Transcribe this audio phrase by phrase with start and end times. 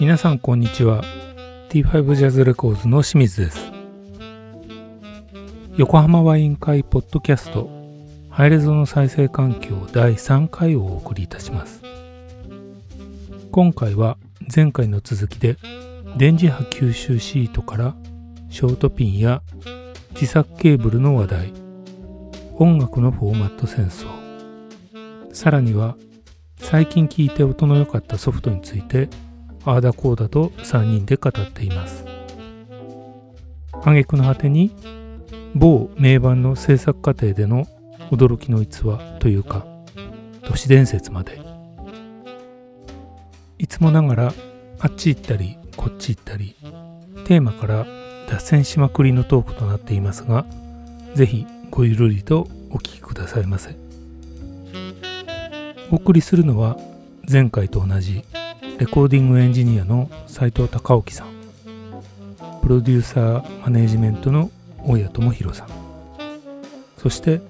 [0.00, 1.02] 皆さんこんにちは。
[1.70, 3.72] T5 ジャズレコーズの清水です。
[5.76, 7.68] 横浜ワイン会ポッドキャスト
[8.30, 11.83] ハイレゾの再生環境第3回をお送りいたします。
[13.54, 14.18] 今回は
[14.52, 15.56] 前回の続きで
[16.16, 17.94] 電磁波吸収シートから
[18.50, 19.42] ショートピンや
[20.14, 21.52] 自作ケーブルの話題
[22.54, 24.08] 音楽のフォーマット戦争
[25.32, 25.94] さらには
[26.56, 29.08] 最近聞いて音の良かったソフトについて
[29.64, 32.04] ああだこうだと3人で語っています。
[33.84, 34.74] 挙句の果てに
[35.54, 37.66] 某名盤の制作過程での
[38.10, 39.64] 驚きの逸話というか
[40.42, 41.53] 都市伝説まで
[43.64, 44.34] いつもながら
[44.78, 46.54] あっち行ったりこっち行ったり
[47.26, 47.86] テーマから
[48.28, 50.44] 脱線しまくりのトークとなっていますが
[51.14, 53.74] ぜひごゆるりとお聞きくださいませ。
[55.90, 56.76] お送りするのは
[57.26, 58.22] 前回と同じ
[58.78, 61.28] レコーディングエンジニアの斉藤隆興さん。
[62.60, 64.50] プロデューサーマネージメントの
[64.82, 65.68] 大谷智弘さん。
[66.98, 67.40] そして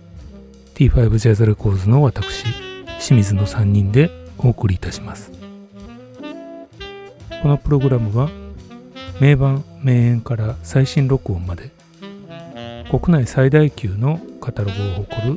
[0.77, 2.45] T5 ジャズレコーズの私
[3.01, 5.34] 清水の3人でお送りいたします。
[7.45, 8.31] このプログラムは
[9.21, 11.73] 名盤名演から最新録音まで
[12.91, 15.37] 国内最大級のカタログを誇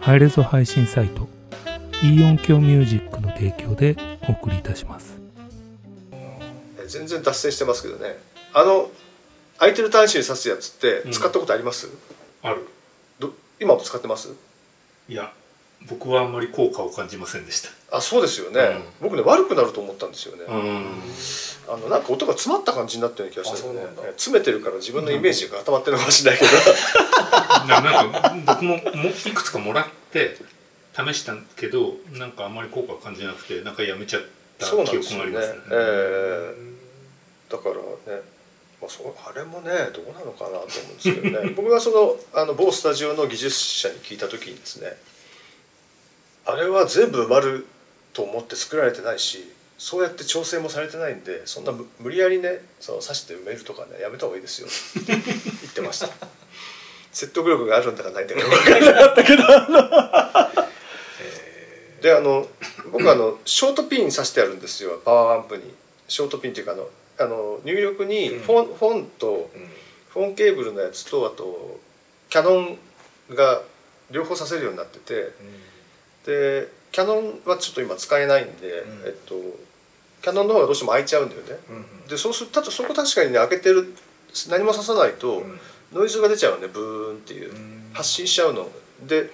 [0.00, 1.28] ハイレゾ配信サイト
[2.02, 3.94] E 音響ミュージックの提供で
[4.28, 5.16] お送りいたします。
[6.88, 8.18] 全然脱線してますけどね。
[8.52, 8.90] あの
[9.58, 11.88] 空いてる端子に挿すやつって使ったことあります、
[12.42, 12.66] ある。
[13.20, 14.34] ど今も使ってます？
[15.08, 15.32] いや
[15.88, 17.70] 僕はあんまり効果を感じませんでした。
[17.96, 20.86] あそうですよね、僕ね悪くなると思ったんですよね、うん。
[21.68, 23.82] あのなんか音が詰まった感じになってる気がしたよね
[24.16, 26.50] 詰めてるから自分のイメージが固まってるのかもしれないけど、
[27.68, 30.36] ななんか僕ももいくつかもらって
[30.96, 34.22] 試したけどなんかあんまり効果を感じなくてなんかやめちゃっ
[34.58, 35.26] たそうなん記ですよね。
[35.26, 35.64] 憶がありますね。
[35.70, 36.54] え
[37.50, 37.52] え。
[37.52, 38.22] だからね、
[38.80, 40.66] まあ、そうあれもねどうなのかなと思うん
[40.96, 41.50] ですけどね。
[41.50, 44.96] 僕がそのあの某スタジオの技術者に聞いた時にですね
[46.46, 47.66] あれは全部埋まる
[48.12, 56.08] と思って作られてないしそうやって調整もされてないんでそんな無無理やりねその刺して埋めるとかねやめた方がいいですよって言ってました。
[57.12, 59.42] 説得力があるんだかないんだか分 からなかったけど。
[59.46, 60.64] あの
[62.02, 62.48] であの
[62.92, 65.74] 僕あのショートピン刺してあるんですよパワーアンプに。
[66.06, 66.88] ショートピンっていうかあの
[67.18, 69.50] あの入力にフォン,、フォンと
[70.10, 71.80] フォンケーブルのやつとあと
[72.28, 72.78] キャノン
[73.30, 73.62] が
[74.10, 75.32] 両方させるようになってて
[76.26, 78.70] でキャノンはちょっと今使えないんで、ん。
[79.06, 79.34] えっと
[80.22, 81.58] キャノンの方がどうしても開いちゃうんだよね。
[82.08, 83.94] でそうするとそこ確かにね開けてる
[84.48, 85.42] 何もささないと
[85.92, 87.52] ノイズが出ちゃうねブーンっていう。
[87.92, 88.68] 発信しちゃうの。
[89.06, 89.30] で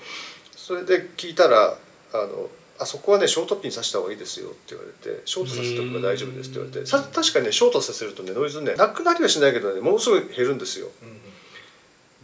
[0.55, 1.77] それで聞いたら
[2.12, 2.49] あの
[2.79, 10.89] あそこはねショートピンさした方がいいですよって言われてショートさせておけば大丈夫ですって言われてさ確かにねショートさせるとねノイズねなくなりはしないけどねものすごい減るんですよ。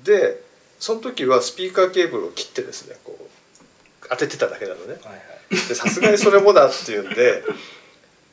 [0.04, 0.42] で
[0.78, 3.24] その時はスピーカーケーブルを切ってですねこう
[4.10, 4.96] 当ててただけなのね。
[5.74, 7.42] さすがにそれもだっていうんで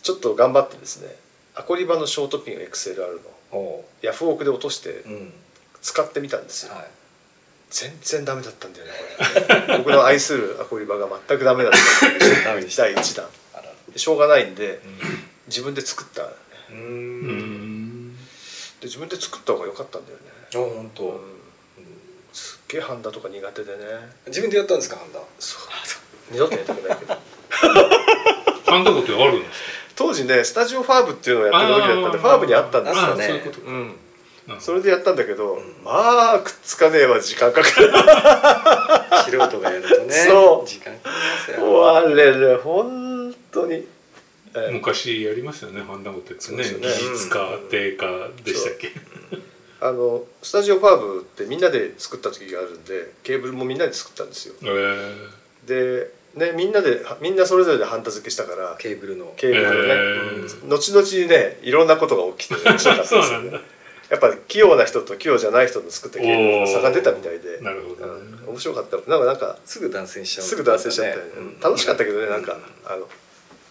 [0.02, 1.16] ちょっと頑張ってですね
[1.56, 3.20] アコリバのショートピン XLR の。
[3.52, 5.34] おヤフオクで落としてううん。
[5.82, 6.74] 使ってみたんですよ。
[6.74, 6.86] はい。
[7.70, 8.92] 全然ダメだったんだよね
[9.68, 9.78] これ。
[9.80, 11.80] 僕の愛するアコリバが全くダメだった
[12.56, 13.30] 第1弾。
[13.96, 14.80] しょうがないんで
[15.48, 16.30] 自分で作ったで
[16.72, 18.08] ううん。
[18.10, 18.18] ん
[18.82, 20.24] 自分で作った方が良かったんだよね。
[20.56, 21.20] あ本当うん。
[21.20, 21.43] す
[22.64, 23.78] っげえハンダとか苦手でね。
[24.28, 25.20] 自分でやったんですかハンダ？
[25.40, 25.62] そう。
[26.32, 27.14] 二度とやりたくないけど。
[28.66, 29.62] ハンダゴってあるんです
[29.96, 33.26] 当時ねスタジオファーブっていうのをやってる時だったんでファーブにあったんですよね。
[33.28, 33.68] そういうことか。
[33.68, 33.96] うん。
[34.48, 35.60] かそれでやったんだけど、ん。
[35.84, 37.92] まあくっつかねえわ時間かかる。
[39.26, 40.68] 素人がやるとねそう。
[40.68, 41.10] 時間かか
[41.50, 41.96] りますよ。
[41.96, 43.74] あれね本当に、
[44.56, 46.58] えー昔やりましたよねハンダゴってね。
[46.58, 46.64] ね。
[46.64, 48.92] 技術か定価でしたっけ？
[49.84, 54.56] あのスタジオファーブってみんなで作った時があるんでケーブルもみんなで作ったんですよ。
[54.62, 55.68] えー。
[55.68, 59.34] でねみんなでみんなそれぞれでハンダ付けしたからケーブルの。
[59.36, 60.64] ケーブルをね、えー。
[60.64, 60.70] うん。
[60.70, 63.60] 後々にねいろんなことが起きて 面白かったですよね。
[64.10, 67.60] やっぱ器用な人と器用じゃない人の作ったケーブルの差が出たみたいで。
[67.60, 68.22] なるほどね。
[68.46, 68.50] うん。
[68.52, 68.96] 面白かった。
[69.10, 71.60] なんかなんかすぐ断線しちゃうすぐ断線しちゃったよね、うん。
[71.60, 73.10] 楽しかったけどねなんかあの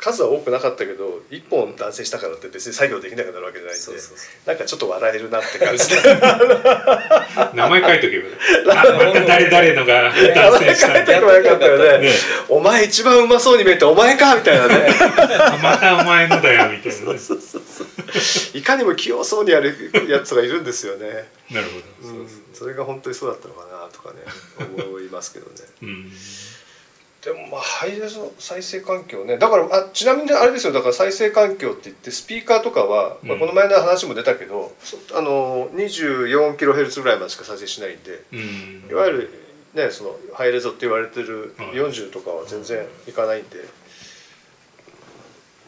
[0.02, 3.86] 数は多くなかったけど一本断線したからって別に作業できなくなるわけじゃないんで
[4.46, 5.96] なんかちょっと笑えるなって感じで。
[7.54, 9.24] 名前書いとけば。
[9.26, 12.06] 誰誰のが断線したんだ書いてもよかったよね。
[12.06, 12.12] ね。
[12.48, 14.88] お前一番うまそうに見えてお前かみたいなね。
[15.62, 17.62] またお前のだよみたそうそうそう。
[18.58, 21.68] いかにも器用そうにやるやつがいるんですよね、なる
[22.02, 22.14] ほど。
[22.14, 24.20] うん、それが本当にそうだったのかなとかね
[24.84, 25.52] 思いますけどね。
[25.82, 26.12] うん
[27.24, 29.38] でもまあハイレゾ再生環境ね。
[29.38, 30.72] だからあちなみにあれですよ。
[30.72, 38.90] だから再生環境って言ってスピーカーとかは、まあ、うんこの前の話も出たけど、そあの 24kHz ぐらいまでしか再生しないんでうん。
[38.90, 39.30] いわゆる
[39.74, 43.58] ねそのハイレゾって言われてるはい40とかは全然いかないんで、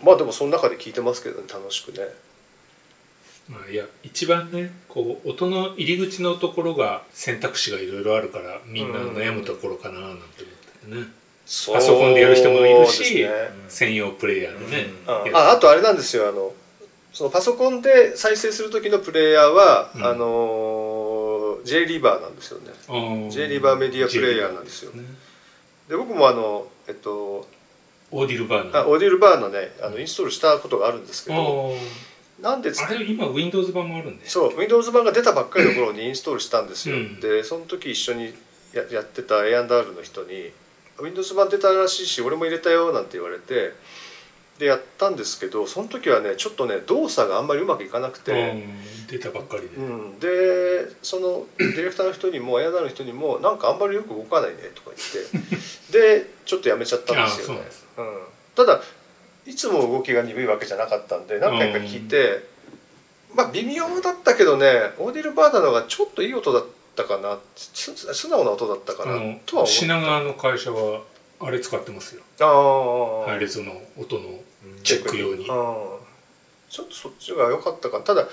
[0.02, 1.98] まあでもその中で聞いてますけどね楽しくね。
[3.48, 10.42] まあ、いや一番ねこう音の入り口のところが選択肢がいろいろあるからみんな悩むところかななんて
[10.88, 11.23] 思ってね、
[11.72, 13.30] パソコンでやる人もいるし、ね
[13.68, 15.36] 専用プレイヤーでね、あやる。
[15.36, 16.52] ああとあれなんですよあの
[17.12, 20.04] そのパソコンで再生する時のプレイヤーは、うん。
[20.04, 23.30] あの J リーバーなんですよね。
[23.30, 23.60] J リー。
[23.60, 24.92] バーメディアプレイヤーなんですよ。
[24.92, 25.02] ね。
[25.88, 27.46] で僕もあのえっと
[28.10, 31.78] オーディルバーナオーディルバーのねあのインストールしたことがあるんですけあどー。
[32.42, 37.20] なんでつあれ今 Windows 版もあるんでそう Windows 版が出たばっかりの頃にインストールしたんですよ、うん。
[37.20, 38.34] でその時一緒に
[38.72, 40.50] ややってた A&R の人に
[41.00, 43.72] 「Windows 版出たらしいし俺も入れたよ」なんて言われて
[44.58, 55.52] でやったんですけどその時はねちょっとね動作があんまりうまくいかなくて、うん出たばっかりで、うん、でそのディレクターの人にも A&R の人にも「なんかあんまりよく動かないね」とか言っ
[55.92, 57.60] て でちょっとやめちゃったんですよね。
[58.54, 58.82] ただ
[59.46, 62.46] いつも動きが鈍いわけじゃなかったんで何回か聞いて、
[63.34, 66.68] まあ微妙だったけどねオーディルバーダの方がちょっといい音だった
[67.02, 67.40] かな。
[67.56, 69.16] す素直な音だったかな。
[69.44, 71.02] とは思う品川の会社は
[71.40, 72.22] あれ使ってますよ。
[72.40, 72.44] あ
[73.26, 74.38] あ、ハイレゾの音の
[74.84, 75.46] チェック用に。
[75.46, 77.98] ちょっとそっちが良かったか。
[77.98, 78.28] なただ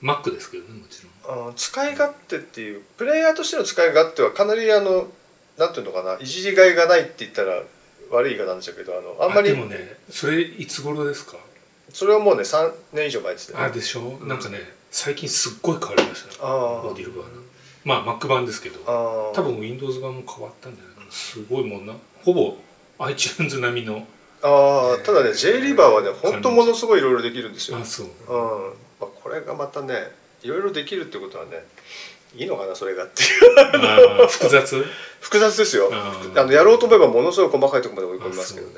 [0.00, 1.54] Mac ですけどねもちろん。
[1.56, 5.08] 使い勝手っていうプレイヤーとしての使い勝手はかなりあの
[5.58, 6.16] なんていうのかな。
[6.20, 7.62] いじりがいがないって言ったら
[8.10, 9.50] 悪い言い方なんでしょうけどあのあんまり。
[9.50, 11.36] でもねそれいつ頃ですか？
[11.92, 13.58] それはもうね3年以上前ですね。
[13.60, 14.58] あでしょ、なんかね
[14.90, 16.28] 最近すっごい変わりました。
[16.30, 16.54] ねあ
[16.84, 17.40] オーディルバーナ
[17.88, 21.10] まあ Mac 版ですけど多分 Windows 版も変わったんじゃないかな。
[21.10, 21.94] すごいもんな。
[22.22, 22.54] ほぼ
[22.98, 24.06] iTunes 並みの
[24.42, 28.06] ああただね J リーバーはね本当ものすごいいろいろできるんですよ、うんあそう。
[29.00, 29.94] まあ、これがまたね
[30.42, 31.64] いろいろできるってことはね
[32.36, 34.28] いいのかなそれがっていう。
[34.28, 34.84] 複雑？
[35.20, 35.90] 複雑ですよ。
[35.92, 38.74] あのやろうと思えばものすごい細かいところまで追い込みますけどね。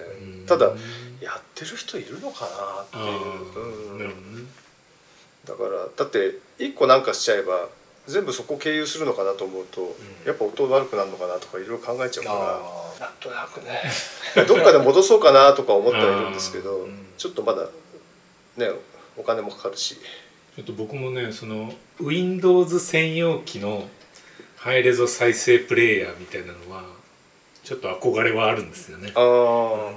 [0.46, 0.72] ただ
[1.20, 4.48] やってる人いるのかなってあいう、ーうん。
[5.44, 7.68] だからだって1個なんかしちゃえば
[8.06, 9.94] 全部そこ経由するのかなと思うと、
[10.26, 13.06] やっぱ音悪くなるのかなとかいろいろ考えちゃうあから。
[13.06, 13.82] なんとなくね。
[14.46, 17.06] どっかで戻そうかなとか思ってはいるんですけど、ん。
[17.16, 17.68] ちょっとまだ
[18.56, 18.70] ね
[19.16, 19.98] お金もかかるし。
[20.56, 23.88] ちょっと僕もねその Windows 専用機の
[24.56, 26.84] ハイレゾ再生プレイヤーみたいなのは
[27.62, 29.12] ちょっと憧れはあるんですよね。
[29.14, 29.90] ああも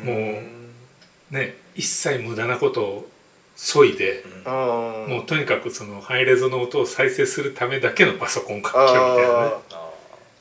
[1.31, 3.09] うね一切無駄なことを
[3.55, 9.53] 削いであーもうとにかくそのハイレゾの音を再生するためだけのパソコン環境みたいなね。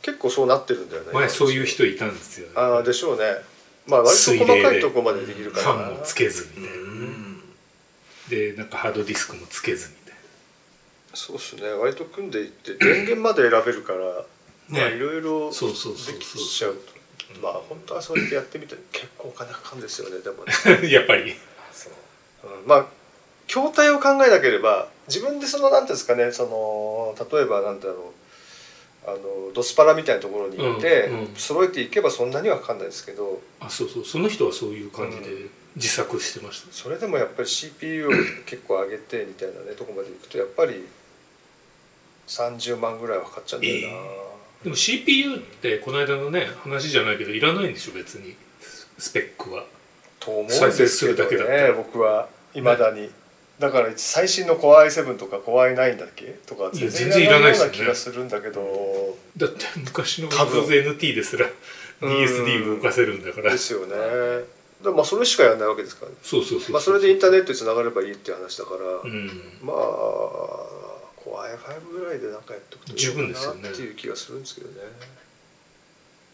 [0.02, 1.12] 結構そうなってるんだよね。
[1.12, 3.24] 前そういう人いたんですよ、ね、ああでしょうね。
[3.86, 5.64] まあ割と水細かいところまでできるから。
[5.64, 6.78] ファンもつけずみたいな。
[6.78, 6.82] ね、
[8.28, 10.16] でなんかハードディスクもつけずみたい
[11.14, 11.68] そうですね。
[11.68, 13.98] 割と組んでいって電源まで選べるから
[14.68, 16.74] まあねいろいろうそうそうそうきちゃう。
[16.74, 21.34] とまあ本当はそうやってやってみて結構お金かかるんですよねでもね、な やっぱり。
[21.72, 21.92] そう
[22.60, 22.66] うん。
[22.66, 22.86] まあ
[23.52, 27.96] 筐体を考えなければ自分でそのなんていうんですかねその例えばなんだろう
[29.04, 31.34] あのドスパラみたいなところにいて、うんうん。
[31.34, 34.04] 揃えていけばそんなにはかかんないですけどあそうそう。
[34.04, 38.10] その人はそういう感じで自作してました、それでもやっぱり CPU を
[38.46, 40.86] 結構上げてみたいなねとこまでいくとやっぱり
[42.28, 43.96] 30万ぐらいはかかっちゃうんだよな、
[44.64, 48.36] でも CPU ってこの間のね話じゃないけどいらないんでしょ別に。
[48.98, 49.64] スペックは。
[50.20, 50.52] と思うんで
[50.86, 51.72] すけどだけだったねら。
[51.72, 53.10] 僕はいまだに、
[53.62, 56.36] だから最新の Core i7 とか Core i9 だっけ？
[56.46, 60.66] とか全然いいらないような気がするんだけど、だって昔の多分。
[60.66, 61.46] Windows NT ですら
[62.00, 63.52] うん DSD 動かせるんだから。
[63.52, 63.94] ですよね。
[63.94, 64.02] だか
[64.82, 66.10] らまあそれしかやらないわけですから。
[66.10, 69.30] ねそうそうそうまあ、それでインターネットにつながればいいっていう話だから、うん。
[69.62, 69.76] まあ
[71.16, 74.74] Core i5 ぐらいでなんかやっておくと十分ですよねなっていう気がするんですけどね。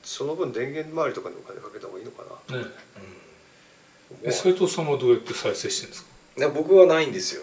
[0.02, 2.56] その分電源周りとかにお金かけた方がいいのかな。
[2.56, 2.64] ね。
[4.24, 6.08] え斉藤さんはどうやって再生してるんですか？
[6.12, 7.42] ね僕はないんですよ。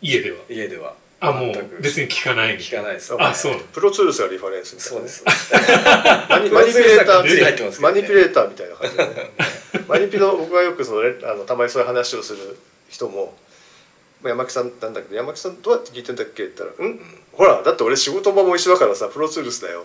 [0.00, 0.38] 家では？
[0.48, 0.94] 家では。
[1.20, 3.14] あもう別に聞かない聞かないです。
[3.16, 5.22] あそうプロツールスがリファレンスそうです。
[5.24, 9.30] マニピュレーターマニピュレーターみたいな感じで、ね、
[9.86, 12.58] マニピの僕がよくそのレあのたまにそういう話をする
[12.88, 13.34] 人も
[14.20, 17.00] まあ山木さんなんだけど山木さんどうやって聞いてんだっけって言ったら「うん？
[17.30, 19.84] ほらだって俺仕事場も一緒だからさプロツールスだよ」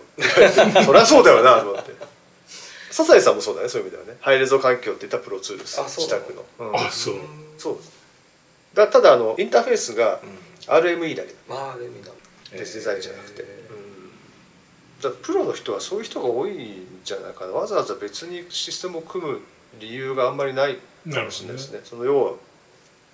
[0.84, 1.92] そりゃそうだよなと思って。
[2.90, 4.18] 笹井さんもそうだねそういう意味ではね。
[4.20, 5.78] ハイレゾ環境って言ったらプロツールス。
[5.78, 6.76] あそう自宅の、うん。
[6.76, 7.14] あそう。
[7.56, 7.97] そうです
[8.78, 10.38] だただあのインターフェースがうん。
[10.68, 11.34] RME だけ。
[11.48, 12.10] まあでもいいな
[12.52, 13.68] デザインじゃなくて、え
[15.02, 17.52] だプロの人はそういう人が多いんじゃないかな。
[17.52, 19.40] わざわざ別にシステムを組む
[19.80, 20.76] 理由があんまりない
[21.10, 21.80] かもしれないですね。
[21.84, 22.32] その要は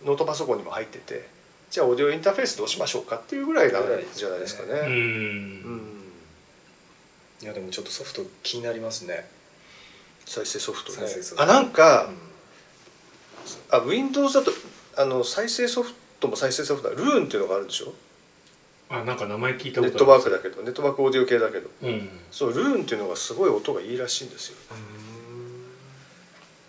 [0.04, 1.28] ノートパソコンにも入ってて
[1.70, 3.82] じゃあオーディオインターフェースどうしましょうかっていうぐらいなん
[4.14, 4.80] じゃないですかね。
[4.80, 5.76] ううん。
[5.76, 6.04] ん
[7.42, 9.28] いやでもちょっとソフト気になりますね。
[10.24, 11.06] 再生ソフトね。
[11.36, 12.10] あなんか、う
[13.70, 14.50] あ Windows だと
[14.96, 17.92] あの再生ソフトも再生ソフトだルーンっていうのがあるでしょ？
[18.90, 21.70] あなんか名前聞いたネットワークだけどネットワークオーディオ系だけど。
[21.82, 22.08] うん。
[22.30, 24.56] そうルーンっていうのがすごい音がいいらしいんですよ。
[24.56, 24.78] ん。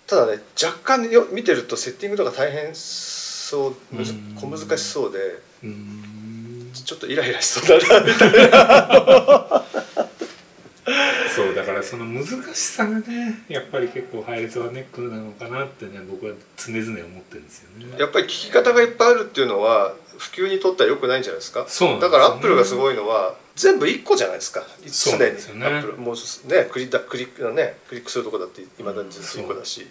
[0.07, 3.75] ただね若干よ見てるとセッティングとか大変そう
[4.35, 5.19] 小難しそうで
[5.63, 6.71] うん。
[6.73, 9.63] ちょっとイライラしそうだなみたいな
[11.35, 17.95] そうだからその難しさがねやっぱり結構配列はネックなのかなってね僕は常々思ってるんですよね。
[17.99, 21.65] やっぱり聞き方がいっぱいあるっていうのは普及にとっては良くないんじゃないですか？
[21.67, 21.99] そうね。
[21.99, 24.63] だからアップルがすごいのは全部1個じゃないですか？
[24.87, 25.65] そう常にね。
[25.65, 26.15] アップルもう
[26.51, 26.67] ね。
[26.71, 29.87] クリだクリックねクリックするとこだっていまだにずっと1個だし。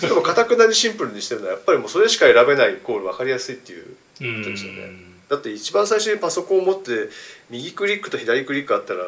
[0.00, 4.38] それもかたくなにシンプルにしてるのはやっぱりもうそれしか選べないイコール分かりやすいっていううん。
[4.38, 4.90] ことですよね。
[5.28, 7.08] だって一番最初にパソコンを持って
[7.50, 9.02] 右クリックと左クリックあったら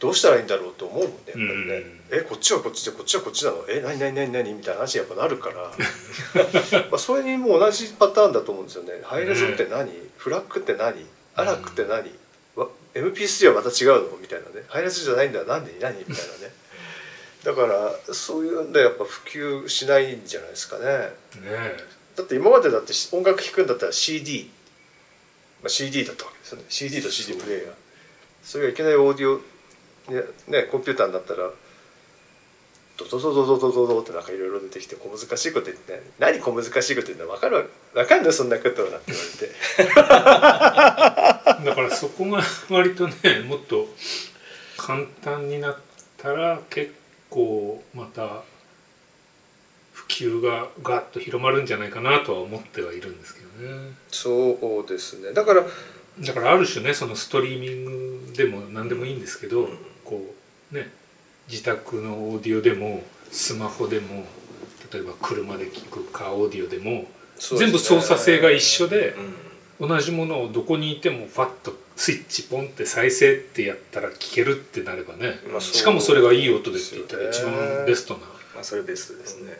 [0.00, 3.64] どうしたらいいんだろうと思うもんねやっぱりね、うんえこっちはこっちでこっちはこっちなの？
[3.68, 4.54] え何何何何？
[4.54, 5.56] みたいな話にやっぱなるから。
[6.90, 9.00] まあそれにも同じパターンだと思うんですよね。
[9.02, 11.04] ハイレゾって何、フラッグって何？
[11.34, 12.10] アラックって何、
[12.56, 14.16] わ MP3 はまた違うの？
[14.16, 14.64] みたいなね。
[14.68, 15.44] ハイレゾじゃないんだ。
[15.44, 15.66] 何？
[15.66, 15.98] で何？
[15.98, 16.54] みたいなね。
[17.44, 20.84] だからそういうんでやっぱ普及しないんじゃないですかね。
[20.84, 21.76] ね
[22.16, 24.50] だって今までだって音楽聴くんだったら CD、
[25.62, 26.64] まあ、CD だったわけですよね。
[26.70, 27.72] CD と CD プレイヤー。
[28.42, 29.40] それがいきなりオーディオ
[30.08, 31.50] ねねコンピューターになったら
[32.98, 41.38] ドドドドドドドドってなんかいろいろ出てきて小難しいこと言って「何小難しいこと言うの分かる分かんないそんなことは」って言われて。
[41.64, 43.88] だからそこが割とねもっと
[44.76, 45.78] 簡単になっ
[46.16, 46.92] たら結
[47.30, 48.42] 構また
[49.92, 53.92] 普及がガッと広まるんじゃないかなとは思ってはいるんですけどね。
[54.10, 55.32] そうですね。
[55.32, 55.66] だから
[56.20, 57.84] だからある種ねそのストリーミン
[58.26, 59.68] グでも何でもいいんですけど、
[60.08, 60.34] こ
[60.72, 60.90] うね
[61.50, 64.24] 自宅のオーディオでもスマホでも
[64.92, 67.08] 例えば車で聞くカーオーディオでもね。
[67.58, 69.14] 全部操作性が一緒で
[69.80, 69.88] うん。
[69.88, 78.20] 同じものをどこにいてもファッとスイッチポンって再生ってやったら聞けるってなればねまあしかもそれがいい音でって言ったら一番ベストな。
[78.54, 79.52] まあそれベストですね。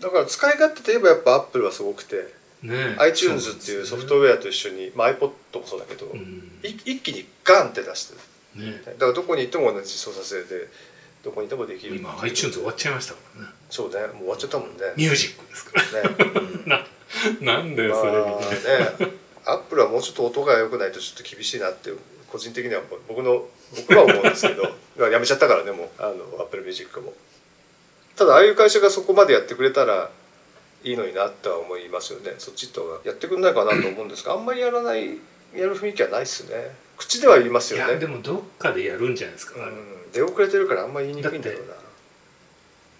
[0.00, 6.20] だから使い勝手といえばやっぱアップルはすごくてね iTunes っていうソフトウェアと一緒に、まあ、iPod もそうだけど、うん。
[6.62, 8.20] い一気にガンって出してる
[8.54, 8.82] ね。
[8.84, 10.68] だからどこにいても同じ操作性で
[11.24, 13.48] どこにいてもできる今 iTunes 終わっちゃいましたからね。
[13.70, 14.00] そうね。
[14.00, 14.76] もう終わっちゃったもんね。
[14.96, 16.02] ミュージックですから。
[16.02, 16.86] ね。
[17.40, 18.90] な なんだよそれみたいな。
[18.90, 19.12] まあね。
[19.44, 21.90] アップルはもうちょっと音が良くないとちょっと厳しいなって
[22.30, 24.74] 個人的には僕の僕は思うんですけど。
[25.10, 25.88] やめちゃったからねもう。
[25.98, 27.14] あのアップルミュージックも。
[28.16, 30.10] ただああいう会社がそこまでやってくれたら
[30.84, 32.34] いいのになとは思いますよね。
[32.38, 35.18] そっちとやってくれないかなと思うんですがあんまりやらない
[35.54, 37.92] やる雰囲気はないですね口では言いますいよね。
[37.94, 41.74] やでもどっかでやるんじゃないですか、うん、出遅れてるからあんまり言いにくいんだろうな。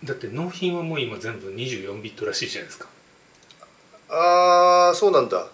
[0.04, 2.88] だって納品はもう今全部24ビットらしいじゃないですか。
[4.08, 5.48] あーそうなんだ。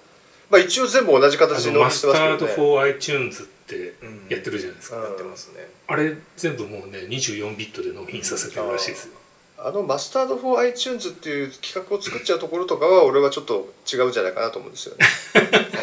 [0.50, 2.52] まあ一応全部同じあ形ののマスタード・ね。
[2.52, 3.94] フォー・ iTunes って
[4.28, 5.02] やってるじゃないですか、うん。
[5.04, 5.66] やってますね。
[5.86, 9.14] あれ全部もうね24ビットで納品させてるらしいですよ、
[9.58, 15.06] あのマスタード・フォー・ iTunes っていう企画を作っちゃうところとかは俺はちょっと違うんじゃないかなと思うんですよね。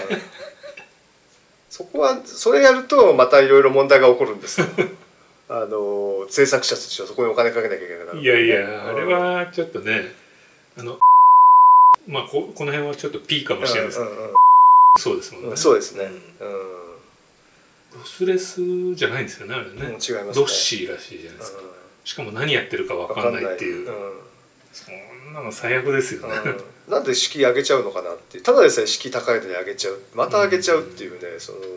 [1.71, 4.67] はいそこはそれやるとまたいろいろ問題が起こるんですよ。
[5.47, 10.13] あの制作者としてはそこにお金かけなきゃいけないから、いやいやあれはちょっとね
[10.77, 10.99] あの
[12.07, 14.33] まあここの辺はちょっと P かもしれないですけど、うんうん。
[14.99, 15.49] そうですもんね。
[15.49, 16.11] うんそうですね。
[16.39, 16.47] うん。
[16.47, 16.81] うん。
[17.99, 20.23] ロスレスじゃないんですよねあれね、うん違いますね。
[20.35, 21.67] ロッシーらしいじゃないですか、うん。
[22.03, 23.93] しかも何やってるか分かんないっていう、わ
[24.73, 26.35] そんなの最悪ですよね、
[26.91, 30.01] なんで敷居上げちゃうのかなってただでさえ敷居高いのに上げちゃう。
[30.13, 31.71] また上げちゃうっていうね、その、うん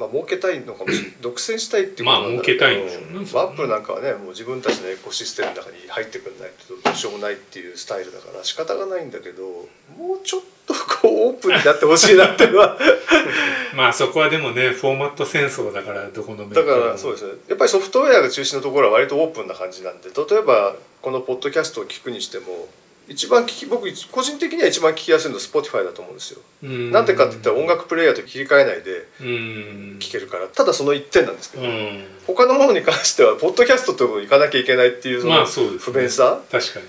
[0.00, 1.14] まあ儲けたいのかもしれない。
[1.20, 12.78] 独占したいっていうことなんだけどまあ儲けたいんでしょうねまあアップルなんかはねもう自分たちのエコシステムの中に入ってくんないとどうしようもないっていうスタイルだから仕方がないんだけどもうちょっとこうオープンになってほしいなっていうのは。
[13.74, 17.32] まあそこはでもねフォーマット戦争だからどこのメーカだからそうですね。
[17.48, 22.68] やっぱりソフトウェアが中心のところは割とオープンな感じなんで例えばこのポッドキャストを聞くにしても
[23.10, 26.40] 一番聞き僕個人的には一番聞きやすいのは Spotify だと思うんですよ。
[26.62, 26.90] うん。
[26.92, 29.96] なんでかって言ったら音楽プレイヤーと切り替えないでうん。
[29.98, 30.46] 聴けるから。
[30.46, 32.04] ただその一点なんですけど、うん。
[32.28, 35.78] 他のものに関してはポッドキャストところに行かなきゃいけないっていうそのまあそうですね。
[35.80, 36.86] 不便さ、確かに。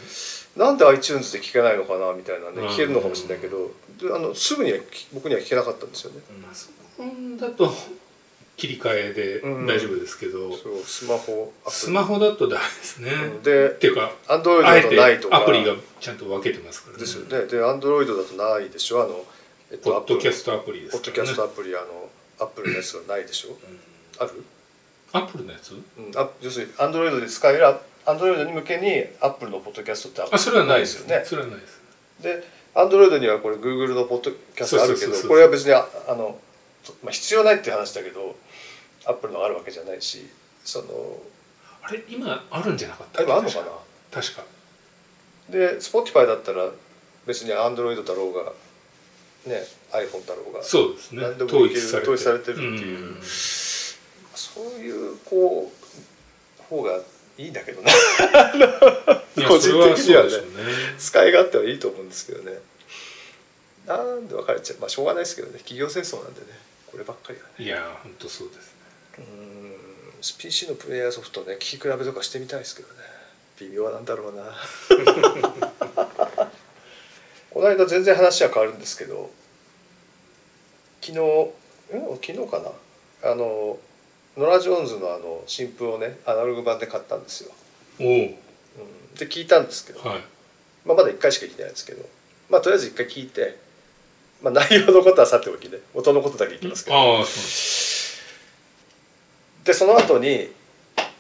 [0.57, 2.67] なんで iTunes で聞けないのかなみたいなねうん。
[2.67, 6.19] 聞けるのかもしれないけどであのすぐにはき僕には聞けなかったんですよね。
[6.99, 7.73] うんだと
[8.61, 11.51] 切り替えで大丈夫ですけど、そうスマホ。
[11.67, 13.41] スマホだとダメですね、うん。
[13.41, 17.01] でっていうか Android あえだとないとアプリがちゃんと分けてますからね。
[17.01, 19.01] ですよねで Android だとないでしょ。
[19.01, 19.25] あの、
[19.71, 23.57] えっポッドキャストアプリでポッドキャストアプリあのアップルのやつがないでしょ。
[24.19, 24.43] ある、
[25.13, 25.71] アップルのやつ？
[25.71, 25.81] うん、
[26.15, 27.65] あ要するに Android で使える
[28.05, 31.23] Android に向けにアップルのポッドキャストってあそれはないでですすよね。
[31.25, 31.81] それはないです。
[32.21, 32.43] で
[32.75, 36.39] Android にはこれ Google のポッドキャストあるけどこれは別にああの、
[37.03, 38.35] まあ、必要ないっていう話だけど
[39.05, 40.27] アップルのがあるわけじゃないし
[40.63, 41.19] その
[41.81, 43.21] あれ今あるんじゃなかった？
[43.21, 43.65] あ今あるのかな？
[44.21, 44.43] 確か。
[45.49, 46.69] で Spotify だったら
[47.25, 48.51] 別に Android だろうが
[49.45, 51.21] ね iPhone だろうがそうですね。
[51.21, 52.09] 何でも統一されて。
[52.11, 52.97] 統一されてるっていう。
[53.15, 53.21] うん。
[53.23, 55.71] そういうこ
[56.59, 56.99] う方が
[57.37, 57.91] いいんだけどね
[59.47, 60.41] 個人的にはねね。
[60.99, 62.59] 使い勝手はいいと思うんですけどね。
[63.87, 64.79] なんで別れちゃう？
[64.79, 65.57] まあしょうがないですけどね。
[65.57, 66.47] 企業戦争なんでね。
[66.91, 67.65] こればっかりはね。
[67.65, 68.65] いや本当そうです。
[68.67, 68.70] ね
[69.21, 69.31] うーん
[70.37, 72.93] PC のプレイヤーソフトね聞き比べとかしてみたいですけどね。
[73.59, 74.43] 微妙なんだろうな。
[77.51, 79.29] この間全然話は変わるんですけど
[81.01, 81.23] 昨日う
[82.13, 82.17] ん？
[82.21, 82.71] 昨日かな？
[83.31, 83.77] あの
[84.37, 87.51] ノラ・ジョーンズのあの新譜をねアナログ版で買ったんですよ、
[87.99, 88.15] おおうん、
[89.15, 90.19] で聞いたんですけど、はい。
[90.85, 92.03] まあ、まだ1回しか聞いてないんですけど
[92.49, 93.57] まあとりあえず1回聞いて、
[94.41, 96.97] まあ、内容のことはさておきね音のことだけいきますけど。
[96.97, 97.33] ああそう
[99.63, 100.49] でその後に、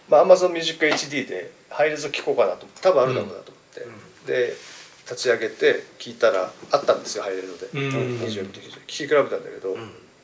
[0.09, 4.53] まあ、Amazon Music HD でハイレゾ聴こうかなと思って多分あるだろうなと思って、で
[5.09, 8.19] 立ち上げて聞いたらあったんですよハイレゾで、うん。
[8.19, 9.75] 24ビット聴き比べたんだけど、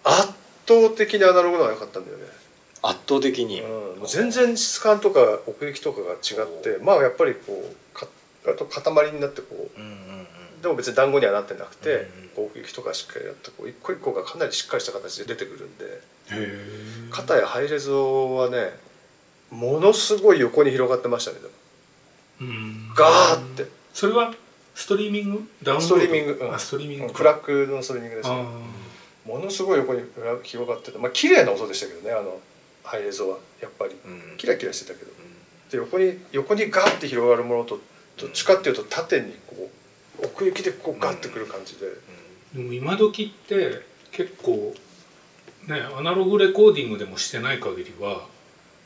[0.04, 0.28] 圧
[0.68, 2.24] 倒的にアナログの方が良かったんだよね、
[2.82, 3.70] 圧倒的に、うん、
[4.00, 8.08] もう全然質感とか奥行きとかが違ってまあやっぱりこうか
[8.48, 10.62] あと塊になってこううんうんうん。
[10.62, 12.30] でも別に団子にはなってなくて、うん。
[12.36, 18.72] こう奥行きとかしっかりやってこう一個一個がかなりしっかりした形で出てくるんでへえ片やハイレゾはね
[19.50, 21.38] ものすごい横に広がってましたね
[22.96, 23.66] ガーって。
[23.94, 24.34] それは
[24.76, 25.50] ストリーミング？
[25.64, 25.88] ダウンロード？
[25.88, 26.54] ストリーミングうん。
[26.54, 27.18] あストリーミングか。
[27.18, 28.30] フラッグのストリーミングです。
[28.30, 30.04] ものすごい横に
[30.44, 30.98] 広がってて。
[31.00, 32.40] まあ綺麗な音でしたけどねあの
[32.84, 33.38] ハイレゾは。
[33.60, 33.96] やっぱり。
[34.06, 34.38] うん。
[34.38, 35.12] キラキラしてたけど。
[35.72, 37.80] で横に横にガーって広がるものと
[38.18, 39.70] どっちかっていうと縦にこ
[40.22, 44.74] う奥行きでこうガッてくる感じで、あでも今時って結構
[45.68, 48.26] ねアナログレコーディングでもしてない限りは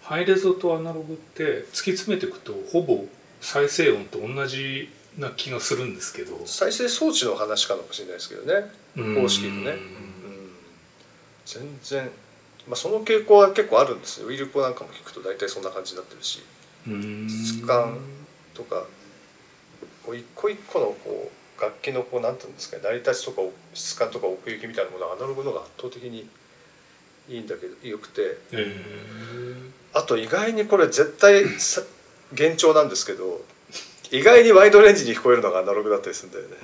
[0.02, 3.06] ハイレゾとアナログって突き詰めていくとほぼ
[3.40, 6.42] 再生音と同じな気がするんですけど。
[6.46, 8.72] 再生装置の話かもしれないですけどね。
[8.96, 9.22] うん。
[9.22, 9.72] 方式のね。
[9.72, 9.80] うん。
[11.46, 12.10] 全然、
[12.68, 14.28] まあ、その傾向は結構あるんですよ。
[14.28, 16.42] ウィルコなんかも聞くと大体そんな感じになってるし。
[16.88, 17.28] うん。
[17.30, 17.98] 質感
[18.54, 18.86] とか
[20.04, 22.84] こう一個一個のこう楽器のこうなんていうんですかね。
[22.84, 23.42] 成り立ちとか
[23.74, 26.28] 質感とか奥行きみたいなものはアナログの方が圧倒的に
[27.30, 28.38] いいんだけどよくて。
[29.94, 31.82] あと意外にこれ絶対さ
[32.32, 33.42] 幻聴なんですけど
[34.10, 36.58] 意外にワイドレンジに聞こえるのがアナログだったりするんだよね。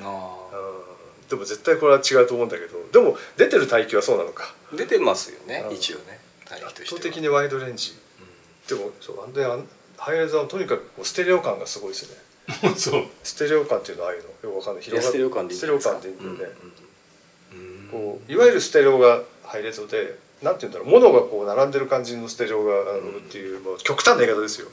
[1.29, 4.53] でも絶対これは違うと思うんだけどでも出てる帯域はそうなのか。
[4.71, 5.75] ー出てますよねうん。
[5.75, 7.93] 一応ね大圧倒的にワイドレンジ。
[8.69, 9.45] でもそうあんで
[9.97, 12.75] ハイレゾはとにかくこうステレオ感がすごいですよね。
[12.77, 13.05] そう。
[13.23, 14.29] ステレオ感っていうのはああいうの？
[14.29, 14.85] よくわかんない。
[14.85, 15.85] いやステレオ感でいいんだよね、
[17.51, 17.89] うん。
[17.91, 24.67] こういわゆるステレオがハイレゾでなんて言うんだろう物がこう並んでる感じのステレオがアナログっていう、もう極端な言い方ですよ。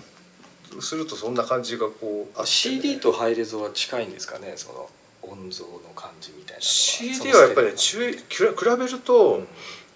[0.80, 2.46] するとそんな感じがこうあってね。
[2.46, 4.90] CD とハイレゾは近いんですかねその
[5.22, 6.60] 音像の感じみたいなのは。
[6.60, 7.86] CD はやっぱりね比
[8.38, 9.48] べると、うん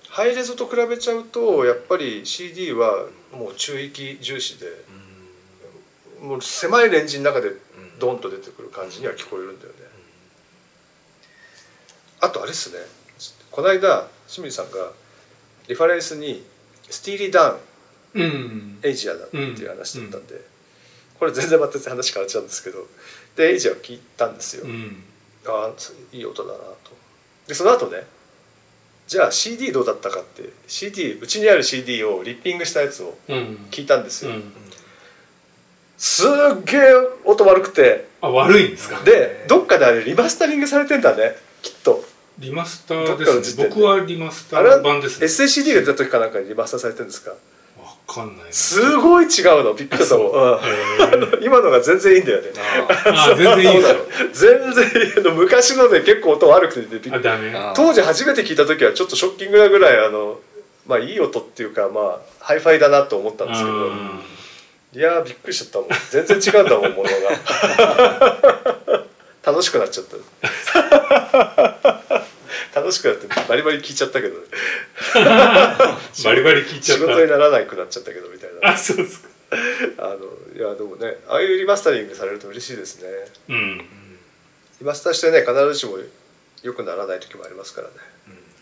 [0.09, 4.67] ハイレゾと比べちゃうとやっぱり CD はもう中域重視で
[6.23, 7.53] もう狭いレンジの中で
[8.01, 9.79] ドンと出てくる感じには聞こえるんだよね。
[12.21, 12.79] あとあれですね。
[13.51, 14.93] この間清水さんが
[15.69, 16.43] リファレンスに
[16.91, 17.55] スティーリー・ダ
[18.19, 18.79] ンうん。
[18.83, 20.41] エイジアだっていう話だったんで、
[21.19, 22.87] これ全然また話変わっちゃうんですけど
[23.37, 24.65] でエイジアを聞いたんですよ。
[24.65, 25.03] うん。
[25.47, 26.75] ああいい音だなと。
[27.47, 28.05] でその後ね
[29.07, 33.37] じゃあ CD どうだったかって CD うちにある CD をリッピングしたやつをうん。
[33.71, 34.53] 聞いたんですよ、うん。
[35.99, 36.81] すっげえ
[37.25, 38.09] 音悪くて。
[38.21, 39.01] あ悪いんですか？
[39.05, 42.05] でどっかであれリマスタリングされてんだねきっと
[42.39, 43.69] リマスターですね。
[43.69, 45.27] 僕はリマスタあれはー版ですね。
[45.27, 47.31] SACD が出た時かなんかにリマスターされてるんですか？
[47.33, 47.37] わ
[48.07, 48.53] かんないな。
[48.53, 50.31] すごい違うのびっくりしたもん、
[51.43, 52.51] 今のが全然いいんだよね。
[53.07, 53.85] あ全然いいで
[54.33, 55.31] すよ 全然いいあの。
[55.33, 57.53] 昔ので結構音悪くてびっくりあダメ。
[57.55, 60.39] あ当時初めて聞いた時はちょっとショッキングなぐらいあの
[60.87, 63.73] まあいい音っていうかまあハイファイだなと思ったんですけど。
[63.73, 64.21] うん。
[64.95, 65.89] いやーびっくりしちゃったもん。
[66.11, 68.39] 全然違うんだもんものが。
[69.45, 71.78] 楽しくなっちゃった
[72.89, 74.47] 楽しくなってバリバリ聞いちゃったけどね。
[76.25, 79.29] バリバリ聞いちゃっ仕事にならなくなっちゃったけどみたいた あなそうですか。
[79.99, 80.17] あの
[80.57, 83.09] いやでもねああいうリマスタリングされると嬉しいですね。
[83.51, 83.79] うん。
[84.81, 85.99] リマスターしてね必ずしも
[86.63, 87.95] 良くならない時もありますからね。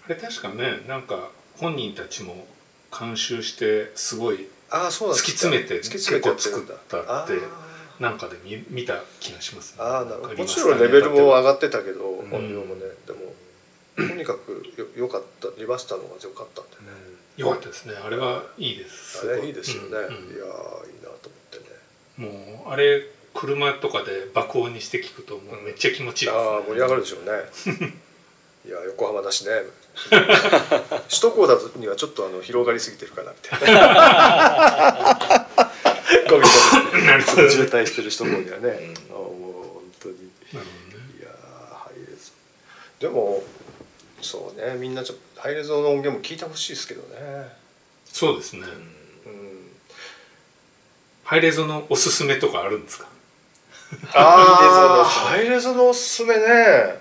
[0.06, 2.48] あれ確かねなんか本人たちも
[2.96, 7.26] 監修してすごいああそうなん突き詰めて結構作ったってあ
[8.00, 9.82] なんかで見見た気がしますね。
[9.82, 10.34] ーあーなるほど。
[10.34, 12.28] リもちろんレベルも上がってたけどん。
[12.28, 12.82] 本量もね。
[13.06, 13.25] でも
[13.96, 17.16] とにかくよ良かったリマスターの方が強かったんでね。
[17.36, 17.94] よかったですね。
[18.02, 19.26] あれはいいです。
[19.28, 20.02] あれいいですよね、うんうん。
[20.02, 22.28] いやーいいなと思ってね。
[22.28, 23.02] もうあれ
[23.34, 26.44] 車とかで爆音にして聞くともうめっちゃ気持ちいいです、ね。
[26.44, 27.92] ああ盛り上がるでしょうね。
[28.66, 29.52] いや横浜だしね。
[30.10, 35.46] 首都高だとにはちょっとあの広がりすぎてるかなみたいな
[36.28, 37.50] ゴミゴミなるほどね。
[37.50, 39.32] 渋滞してる首都高にはね、あもう
[39.74, 40.16] 本当に。
[40.16, 40.26] ね。
[40.52, 42.32] いやーハイレゾ
[43.00, 43.42] でも
[44.22, 44.74] そうね。
[44.76, 47.08] みんなちょっとハイレゾの音源も聞いてほしいですけどね。
[48.06, 48.62] そうですね。
[48.62, 48.64] う
[49.28, 49.70] ん。
[51.24, 53.08] ハイレゾのおすすめとかあるんですか？
[54.14, 56.36] ああハイレゾのおすすめ。
[56.36, 56.98] ね。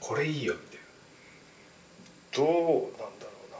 [0.00, 0.78] これいいよみたい
[2.36, 2.52] どうな
[3.08, 3.50] んだろう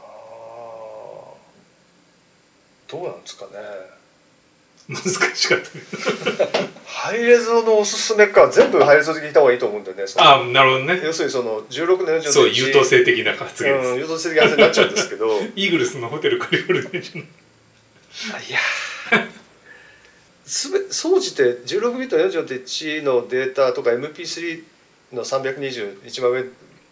[2.97, 2.97] な。
[3.01, 3.51] どうなんですかね。
[3.53, 3.59] な
[4.87, 5.01] 難
[5.35, 6.59] しかった。
[6.59, 10.03] ねハイレゾのおすすめか全部ハイレゾで聞いた方がいいと思うんだよね。
[10.17, 11.01] あなるほどね。
[11.03, 13.73] 要するにその16年そう優等生的な発言。
[13.73, 15.39] です、うん、優等生的な話になっちゃうんですけど。
[15.39, 18.51] い イーグルスのホテルカリフォルニアじゃない。
[18.51, 18.59] や。
[20.45, 24.63] すべ総じて16ビット44.1のデータとか MP3
[25.13, 26.43] の321番上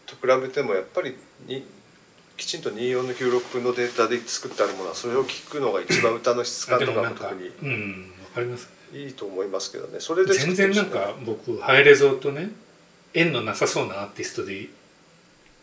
[0.06, 1.64] と比べてもやっぱりに
[2.38, 8.70] きちんと24の96のデータで作ってあるものはそれを聞くのが一番歌の質感とかも特にうんわかります。
[8.94, 10.00] いいと思いますけどね。
[10.00, 12.52] それで作全然なんか僕ハイレゾとね
[13.14, 14.68] 縁のなさそうなアーティストで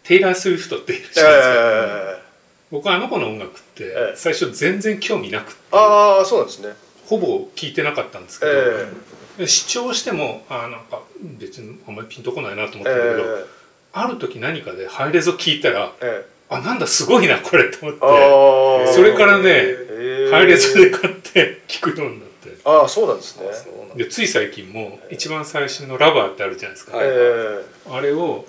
[0.05, 2.23] テイラー・スウィフトっているじゃないですか、え
[2.71, 4.17] 僕あの子の音楽ってええ。
[4.17, 5.55] 最初全然興味なくって。
[5.73, 6.75] ー、ああそうなんですね。
[7.07, 8.93] ほぼ聞いてなかったんですけど、え
[9.39, 13.45] で視聴してもあなんか別にあんまりピンとこないなと思えったんだけど、え。
[13.93, 18.93] ある時何かでハイレゾ聞いたらええあなんだすごいなこれと思って。
[18.93, 20.31] それからねえー。
[20.31, 22.59] ハイレゾで買って聞くようになって。
[22.65, 23.47] ああそうなんですね。
[23.95, 28.45] でつい最近も一番最初の「ラバー」ってあるじゃないですか、あれを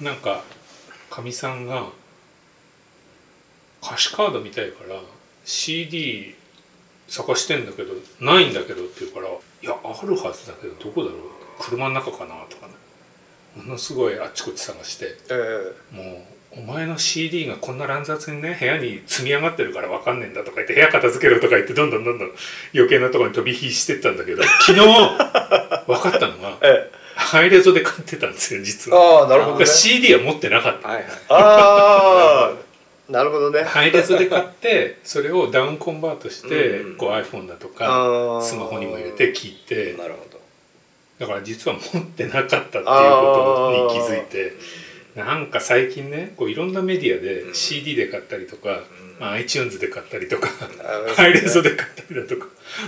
[0.00, 0.44] なんか
[1.10, 1.88] かみさんが
[3.82, 5.00] 歌詞カードみたいから
[5.44, 6.34] CD
[7.08, 11.18] 探してんだけどないんだけどって言うから「いやあるはずだけどどこだろう
[11.60, 12.74] 車の中かな」とかね。
[13.56, 15.16] ものすごいあっちこっち探して。
[15.30, 15.72] え。
[15.92, 22.32] もう「お前の CD がこんな乱雑にね部屋に積み上がってるから分かんねえんだ」とか言って「部屋片付けろ」とか言ってどんどんどんどん
[22.74, 27.04] 余計なところに飛び火してったんだけど 昨日分かったのがええ。
[27.16, 29.22] ハイレゾで買ってたんですよ実えは。
[29.22, 29.66] ああなるほどね。
[29.66, 30.88] CD は持ってなかった。
[30.88, 31.06] はいはい。
[31.28, 32.52] ああ
[33.08, 33.62] なるほどね。
[33.62, 40.40] ハイレゾで買ってそれをダウンコンバートしてうんこう iPhone だとかスマホにも入れて聞いてなるほど。
[41.18, 44.56] だから実は持ってなかったっていうことに気づいて
[45.16, 47.54] なんか最近ねこういろんなメディアでうん。
[47.54, 49.20] CD で買ったりとかうん。
[49.20, 50.48] まあ iTunes で買ったりとか
[50.80, 52.46] あーハイレゾで買ったりだとか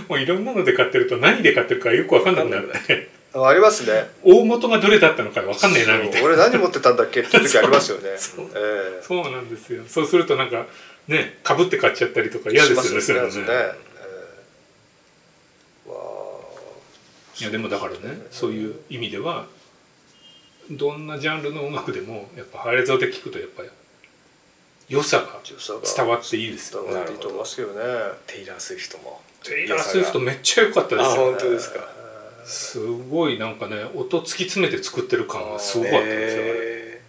[0.09, 3.09] もういろんなので買ってると何で買ってるかよく分かんなくなっわかんなて。
[3.33, 4.09] あありますね。
[4.23, 6.27] 大元がどれだったのか分かんねえなみたいな。
[6.27, 7.21] 俺何持ってたんだっけ？
[7.21, 8.17] っていう時ありますよね。
[8.17, 9.03] そうええ。
[9.03, 9.83] そうなんですよ。
[9.87, 10.65] そうするとなんか
[11.07, 13.43] ねかぶって買っちゃったりとか嫌ですよねそういうの嫌ですね。
[13.43, 13.73] ねえ
[15.87, 15.89] え。
[15.91, 15.95] わ
[17.39, 17.99] いやでもだからね。
[18.31, 19.45] そういう意味では
[20.71, 23.69] どんなジャンルの音楽でもやっぱハイレゾで聴くとやっぱり
[24.89, 27.75] 良さが伝わっていいですよ伝わっていいと思いますけどね。
[28.25, 29.21] テイラー・スウィフトも。
[29.43, 31.79] テイラー・スウィフトめっちゃ良かったですあよ本当ですか。
[32.45, 36.99] すごいなんかね音突き詰めて作ってる感がすごかったで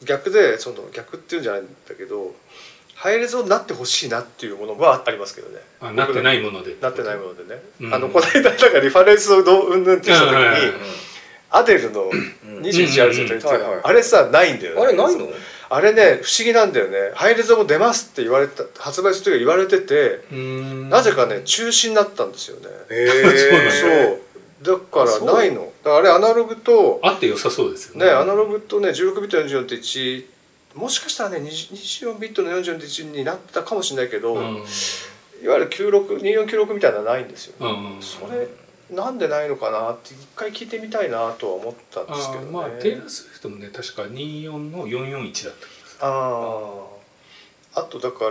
[0.00, 2.36] すよ、逆でその逆っていうんじゃないんだけど
[2.94, 5.58] ハイレゾになってほしいなっていうものはありますけどね。
[5.80, 7.94] あなってないものでなってないものでね、うん。
[7.94, 10.72] あのこの間なんかリファレンスをどううんぬんってした時に、
[11.50, 12.60] アデルのうん。
[12.60, 14.82] 21あるじゃん、うあれさないんだよね。
[14.82, 15.28] あれないの？
[15.70, 17.12] あれね不思議なんだよね。
[17.14, 20.24] ハイレゾも出ますって言われた発売する時は言われてて、
[20.88, 24.20] なぜかね中止になったんですよね、 へそう。
[24.62, 25.72] だからないの。
[25.84, 28.06] あれアナログとあって良さそうですよね。
[28.06, 30.24] ねアナログとね16ビットの44.1
[30.74, 34.64] もしかしたらね20 24ビットの44.1になったかもしれないけど、うん。
[35.42, 37.98] いわゆる962496みたいなのはないんですよ、うん。
[38.00, 38.48] それ
[38.90, 42.50] なんでないのかなって一回聞いてみたいなとは思ったんですけどね。
[42.50, 46.04] まあテイラー・スウィフトもね確か24の441だった気がする。
[46.06, 46.86] あ
[47.74, 48.30] ああとだか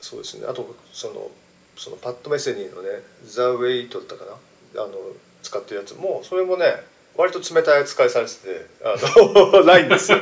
[0.00, 0.46] そうですね。
[0.48, 1.30] あとその
[1.76, 2.88] そのパッド・メセニーのね
[3.24, 4.24] 「ザ・ウェイト」だったか
[4.74, 4.82] な？
[4.82, 4.94] あの
[5.42, 6.66] 使ってるやつもそれもね
[7.14, 10.18] 割と冷たい扱いされててあの ないんですよ。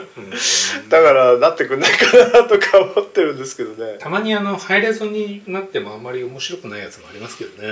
[0.89, 3.97] だからなってくんないかなとか思ってるんですけどね。
[3.99, 7.69] たまにあのハイレゾになってもあんまり面白くないやつもありますけどね、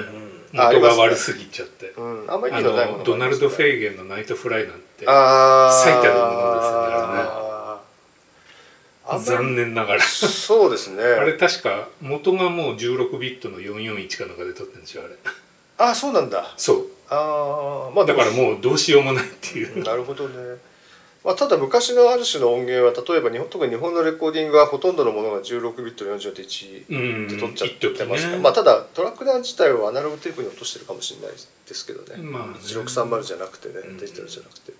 [0.52, 0.60] うん。
[0.60, 2.24] あ元が悪すぎちゃって、うん。
[2.28, 7.48] あんまりのないもののドナルド・フェイゲンのナイトフライなんて最たるものですああんまり。
[9.24, 10.00] 残念ながら。
[10.02, 11.02] そうですね。
[11.18, 15.14] あれ確か元がもう16ビットの441かなんかで撮ってるんですよあれ。
[15.78, 16.52] あそうなんだ。
[16.56, 19.82] そうああまあだからもうどうしようもないっていう。
[19.84, 20.56] なるほどね、
[21.24, 27.28] まあ、ただ昔のある種の音源は例えば日本特に日本のレコーディングはほとんどのものが16ビット44.1うん。
[27.28, 28.42] で撮っちゃってますから、ね。
[28.42, 32.54] まあ、ただトラックダウン自体はアナログテープに落としてるかもしれないですけどね、まあね。
[32.60, 33.96] 1630じゃなくてねうん。
[33.98, 34.72] デジタルじゃなくて、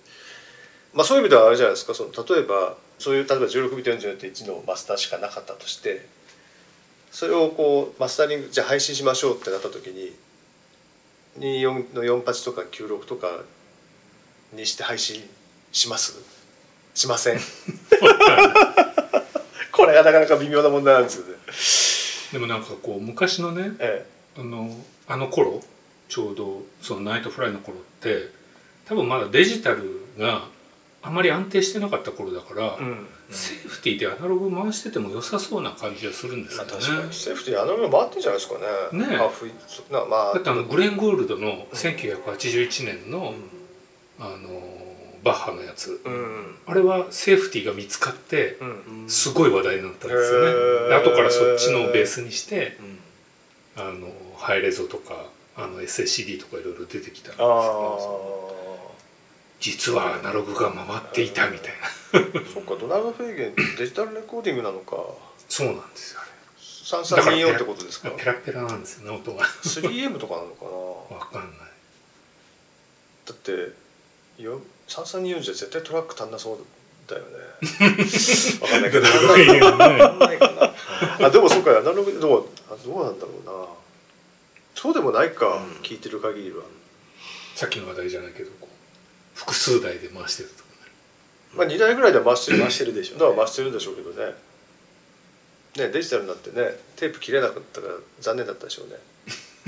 [0.93, 1.93] まあ、そういう意味ではあれじゃないですか。
[1.93, 6.05] その例えばそういう例えば16ビット44.1のマスターしかなかったとして
[7.11, 10.13] それをこうマスタリングじゃあ配信しましょうってなった時に
[11.39, 13.27] 24の48とか96とか
[14.53, 15.23] にして配信
[15.71, 16.19] します？
[16.93, 17.39] しません。
[19.71, 21.33] これがなかなか微妙な問題なんですよね。
[22.33, 24.05] でもなんかこう昔のねえ。
[24.37, 24.75] あの
[25.07, 25.61] あの頃
[26.07, 28.29] ちょうどそのナイトフライの頃って
[28.85, 30.47] 多分まだデジタルが
[31.01, 33.07] あまり安定してなかった頃だから、えうん。
[33.29, 37.13] セーフティーでアナログ回してても良さそうな感じがするんですよね、まあ確かに。
[37.13, 38.59] セーフティーアナログ回ってんじゃないですか
[38.91, 39.05] ね。
[39.05, 39.17] ねえ。
[39.17, 40.33] まあ、ふいそなまあ。
[40.33, 43.33] だってあのグレン・ゴールドの1981年の,、
[44.19, 44.61] あの
[45.23, 46.01] バッハのやつ。
[46.03, 46.55] うん。
[46.65, 49.09] あれはセーフティーが見つかってうん。
[49.09, 50.47] すごい話題になったんですよね。
[50.47, 50.89] へー。
[50.89, 52.77] で後からそっちのベースにして
[53.77, 53.81] うん。
[53.81, 58.58] あのハイレゾとかあの SSCD とかいろいろ出てきたんですけあど
[59.59, 61.73] 実はアナログが回っていたみたい
[62.13, 62.39] な。
[62.41, 64.95] あそっかドナルド・フェイゲンデジタルレコーディングなのか。
[65.49, 66.29] そうなんですよあれ。
[67.03, 68.09] 3324ってことですか？
[68.11, 71.17] ペラペラなんですよね音が 3M とかなのかな？
[71.17, 71.51] わかんない。
[73.25, 76.57] だってよ3324じゃ絶対トラック足んなそう
[77.07, 77.29] だよね。
[78.61, 79.05] わかんないけど
[79.77, 80.73] なんないかな。
[81.27, 83.67] あでもそうかアナログでもあどうなんだろうな。
[84.75, 85.63] そうでもないか、うん。
[85.81, 86.63] 聞いてる限りは。
[87.55, 88.51] さっきの話題じゃないけど
[89.39, 90.63] 複数台で回してると
[91.55, 93.15] まあ2台ぐらいで回してる回してるでしょ。
[93.15, 94.33] うねのは回してるんでしょうけどね。
[95.77, 98.95] ねデジタルになってねテープ切れなかったから残念だったでしょうね。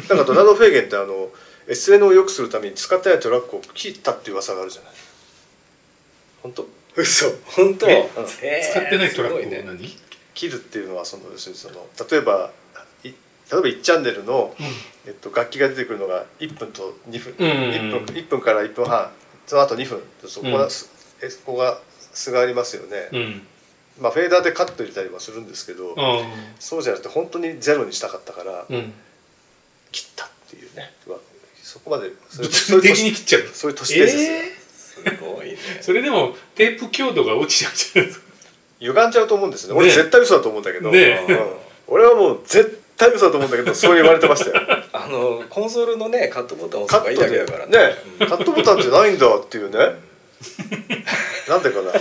[0.09, 1.29] なんかドナルド・フェーゲンってあの
[1.67, 4.91] SN を良くするために使ってないトラックを切ったっていう噂があるじゃない。
[6.43, 6.67] 本当？
[6.95, 7.31] 嘘。
[7.45, 7.89] 本当？
[7.89, 8.09] え？
[8.17, 8.25] うん。
[8.25, 9.63] 使ってないトラックをすごいね。
[9.65, 9.77] 何、
[10.33, 12.51] 切るっていうのはその要するにその例えば
[13.03, 14.55] い例えば1チャンネルの、
[15.05, 17.51] えっと、楽器が出てくるのが1分と2分、うん。
[17.71, 19.11] 1分1分から1分半
[19.47, 20.01] その後2分。
[20.27, 20.69] そこが、うん。
[20.71, 20.87] そ
[21.45, 21.79] こが
[22.13, 23.47] 素がありますよね、うん。
[23.99, 26.21] まあフェーダーでカット入れたりもするんですけど、あ
[26.59, 28.93] そうじゃなくて本当にゼロにしたかったからあうん。
[29.91, 31.17] 切ったっていうね、まあ
[31.61, 33.41] そこまでそれ物理的に切っちゃう。
[33.53, 35.57] そういう都市伝説ですよ、えすごいね。
[35.79, 38.25] ーそれでもテープ強度が落ちちゃうじゃないですか。
[38.79, 39.79] 歪んじゃうと思うんですねね。
[39.79, 41.25] 俺絶対嘘だと思うんだけど、ね。
[41.29, 41.37] うん。
[41.87, 44.61] 俺はもう絶対嘘だと思うんだけどそう言われてましたよ。
[44.93, 47.87] あのコンソールのねカットボタンをカ押せばいいットでだけだから。
[47.89, 49.77] ねカットボタンじゃないんだっていうね。
[51.49, 51.91] なんでかな。
[51.91, 51.99] コ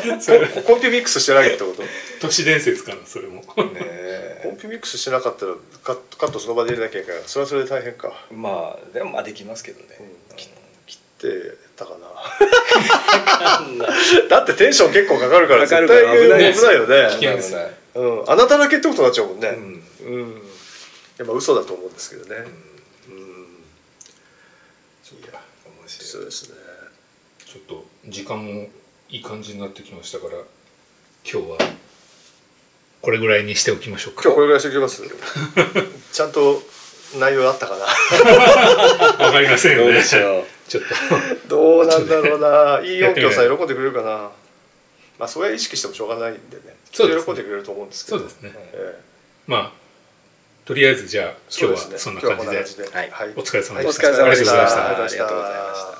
[0.62, 1.82] コンピュミックスしてないってこと？
[2.20, 3.42] 都市伝説かなそれも。
[3.56, 4.40] うんねえ。
[4.44, 8.12] コンピュミックスしてなかったらカットカットその場で入れなきゃいけないそれはそれで大変か。
[8.30, 9.86] まあでもまあできますけどね。
[10.00, 10.02] う
[10.34, 10.36] ん。
[10.36, 11.96] 切ってたかな。
[13.66, 13.78] うん
[14.28, 19.48] だってテンション結構かかるからかか絶対るから危ないよね危険です危ないうん、あなただけってことになっちゃうもんね。
[19.48, 19.82] うん。
[20.04, 20.42] うん、
[21.20, 22.46] やっぱ嘘だと思うんですけどね。
[23.10, 23.20] うん、い
[25.26, 25.38] や
[25.82, 26.08] 面白い。
[26.08, 26.56] そうですね。
[27.44, 28.68] ちょっと時間も
[29.10, 30.32] いい感じになってきましたから
[31.30, 31.58] 今日は
[33.02, 34.22] これぐらいにしておきましょうか。
[34.22, 35.02] 今日これぐらいしておきます？
[36.10, 36.62] ちゃんと
[37.18, 37.84] 内容あったかな？
[39.26, 40.44] わかりませんどうねでしょう？
[40.70, 40.84] ちょっ
[41.44, 41.48] と。
[41.48, 42.80] どうなんだろうな。
[42.82, 44.30] いい音響さん喜んでくれるかな？
[45.18, 46.62] まあそれは意識してもしょうがないんでね。
[46.66, 46.74] ね。
[46.92, 48.18] 喜んでくれると思うんですけど。
[48.20, 48.52] そうですね。
[48.54, 49.02] ええ。
[49.46, 49.79] まあ
[50.70, 52.84] とりあえずじゃあ今日はそんな感じではこんな感じで。
[52.84, 53.10] はい。
[53.10, 54.08] はいお疲れ様はいでした。
[54.08, 54.52] お疲れ様でした。
[54.52, 55.24] ありがとうございました。
[55.24, 55.99] ありがとうございました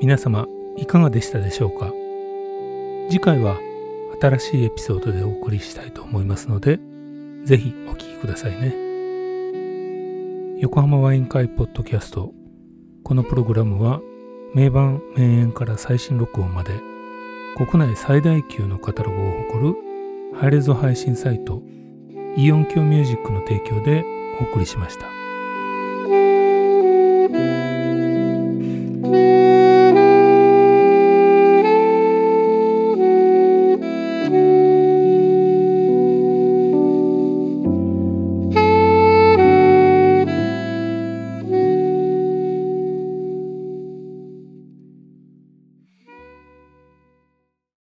[0.00, 0.46] 皆様
[0.78, 1.92] いかがでしたでしょうか？
[3.10, 3.58] 次回は
[4.18, 6.80] 新しいエピソードでお送りしたいと思いますので
[7.44, 8.74] ぜひお聞きくださいね
[10.58, 12.32] 横浜ワイン会ポッドキャスト
[13.04, 14.00] このプログラムは
[14.54, 16.80] 名盤名演から最新録音まで
[17.58, 19.74] 国内最大級のカタログを誇る
[20.34, 21.62] ハイレゾ配信サイト
[22.38, 24.02] イオンキョミュージックの提供で
[24.40, 25.19] お送りしました。